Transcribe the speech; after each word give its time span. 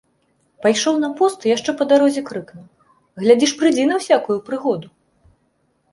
Пайшоў 0.65 0.95
на 1.03 1.09
пост 1.19 1.39
і 1.49 1.51
яшчэ 1.55 1.71
па 1.83 1.87
дарозе 1.91 2.21
крыкнуў: 2.31 2.65
«Глядзі 3.25 3.45
ж 3.53 3.61
прыйдзі 3.63 3.87
на 3.93 4.03
ўсякую 4.03 4.39
прыгоду!» 4.49 4.87